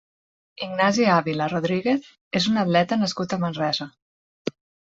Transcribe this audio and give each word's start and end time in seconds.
Ignasi 0.67 1.05
Ávila 1.17 1.49
Rodríguez 1.53 2.09
és 2.41 2.49
un 2.53 2.59
atleta 2.65 3.01
nascut 3.05 3.37
a 3.39 3.43
Manresa. 3.45 3.91